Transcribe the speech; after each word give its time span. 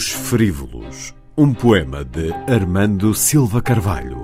Os 0.00 0.08
Frívolos, 0.08 1.14
um 1.36 1.52
poema 1.52 2.02
de 2.02 2.32
Armando 2.50 3.14
Silva 3.14 3.60
Carvalho. 3.60 4.19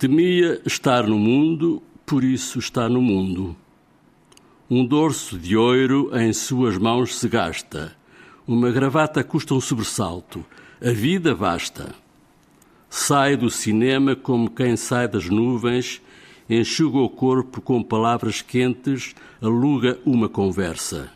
Temia 0.00 0.62
estar 0.64 1.06
no 1.06 1.18
mundo, 1.18 1.82
por 2.06 2.24
isso 2.24 2.58
está 2.58 2.88
no 2.88 3.02
mundo. 3.02 3.54
Um 4.70 4.82
dorso 4.82 5.38
de 5.38 5.54
ouro 5.58 6.10
em 6.18 6.32
suas 6.32 6.78
mãos 6.78 7.18
se 7.18 7.28
gasta, 7.28 7.94
uma 8.48 8.70
gravata 8.70 9.22
custa 9.22 9.52
um 9.52 9.60
sobressalto, 9.60 10.42
a 10.82 10.90
vida 10.90 11.34
basta. 11.34 11.94
Sai 12.88 13.36
do 13.36 13.50
cinema 13.50 14.16
como 14.16 14.48
quem 14.48 14.74
sai 14.74 15.06
das 15.06 15.28
nuvens, 15.28 16.00
enxuga 16.48 16.96
o 16.96 17.10
corpo 17.10 17.60
com 17.60 17.82
palavras 17.82 18.40
quentes, 18.40 19.14
aluga 19.38 19.98
uma 20.06 20.30
conversa. 20.30 21.12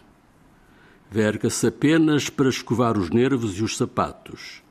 Verga-se 1.10 1.68
apenas 1.68 2.28
para 2.28 2.50
escovar 2.50 2.98
os 2.98 3.08
nervos 3.08 3.58
e 3.58 3.62
os 3.62 3.78
sapatos 3.78 4.62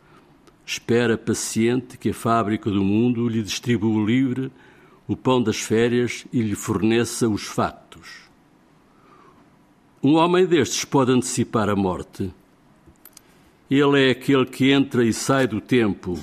Espera 0.66 1.18
paciente 1.18 1.98
que 1.98 2.10
a 2.10 2.14
fábrica 2.14 2.70
do 2.70 2.84
mundo 2.84 3.28
lhe 3.28 3.44
distribua 3.44 4.06
livre 4.06 4.52
o 5.08 5.16
pão 5.16 5.42
das 5.42 5.60
férias 5.60 6.26
e 6.32 6.42
lhe 6.42 6.56
forneça 6.56 7.28
os 7.28 7.44
factos. 7.44 8.24
Um 10.02 10.16
homem 10.16 10.46
destes 10.46 10.86
pode 10.86 11.12
antecipar 11.12 11.70
a 11.70 11.76
morte. 11.76 12.32
Ele 13.70 14.08
é 14.08 14.12
aquele 14.12 14.46
que 14.46 14.72
entra 14.72 15.04
e 15.04 15.14
sai 15.14 15.48
do 15.48 15.60
tempo, 15.60 16.20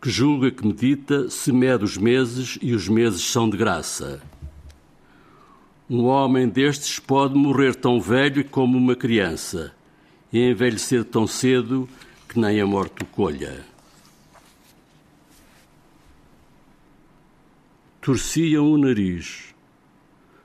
que 0.00 0.10
julga 0.10 0.50
que 0.50 0.66
medita, 0.66 1.28
se 1.30 1.52
mede 1.52 1.84
os 1.84 1.96
meses 1.96 2.58
e 2.60 2.74
os 2.74 2.88
meses 2.88 3.22
são 3.22 3.48
de 3.48 3.56
graça. 3.56 4.22
Um 5.88 6.04
homem 6.04 6.48
destes 6.48 6.98
pode 6.98 7.34
morrer 7.34 7.74
tão 7.74 8.00
velho 8.00 8.44
como 8.44 8.76
uma 8.76 8.94
criança 8.94 9.72
e 10.32 10.38
envelhecer 10.38 11.04
tão 11.04 11.26
cedo 11.26 11.88
que 12.28 12.38
nem 12.38 12.60
a 12.60 12.66
morte 12.66 13.02
o 13.02 13.06
colha. 13.06 13.64
Torciam 18.00 18.70
o 18.70 18.76
nariz. 18.76 19.54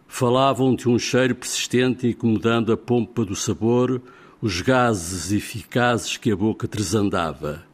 Falavam 0.07 0.75
de 0.75 0.87
um 0.87 0.97
cheiro 0.97 1.35
persistente 1.35 2.07
incomodando 2.07 2.71
a 2.71 2.77
pompa 2.77 3.25
do 3.25 3.35
sabor, 3.35 4.01
os 4.41 4.61
gases 4.61 5.31
eficazes 5.31 6.17
que 6.17 6.31
a 6.31 6.35
boca 6.35 6.67
tresandava. 6.67 7.65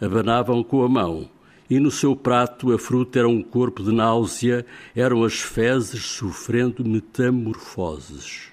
Abanavam 0.00 0.62
com 0.62 0.84
a 0.84 0.88
mão, 0.88 1.28
e 1.68 1.80
no 1.80 1.90
seu 1.90 2.14
prato 2.14 2.72
a 2.72 2.78
fruta 2.78 3.18
era 3.18 3.28
um 3.28 3.42
corpo 3.42 3.82
de 3.82 3.92
náusea, 3.92 4.66
eram 4.94 5.24
as 5.24 5.40
fezes 5.40 6.04
sofrendo 6.04 6.84
metamorfoses. 6.84 8.52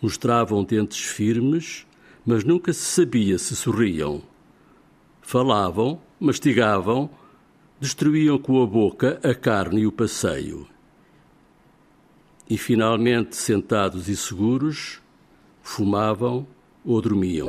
Mostravam 0.00 0.62
dentes 0.64 1.00
firmes, 1.00 1.86
mas 2.24 2.44
nunca 2.44 2.72
se 2.72 2.80
sabia 2.80 3.38
se 3.38 3.56
sorriam. 3.56 4.22
Falavam, 5.20 6.00
mastigavam, 6.20 7.10
destruíam 7.80 8.38
com 8.38 8.62
a 8.62 8.66
boca 8.66 9.20
a 9.22 9.34
carne 9.34 9.82
e 9.82 9.86
o 9.86 9.92
passeio. 9.92 10.66
E 12.48 12.56
finalmente, 12.58 13.36
sentados 13.36 14.08
e 14.08 14.16
seguros, 14.16 15.00
fumavam 15.62 16.46
ou 16.84 17.00
dormiam. 17.00 17.48